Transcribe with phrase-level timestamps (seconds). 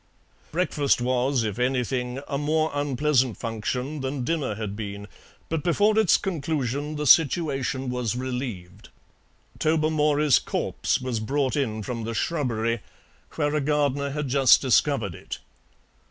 [0.51, 5.07] Breakfast was, if anything, a more unpleasant function than dinner had been,
[5.47, 8.89] but before its conclusion the situation was relieved.
[9.59, 12.79] Tobermory's corpse was brought in from the shrubbery,
[13.35, 15.37] where a gardener had just discovered it.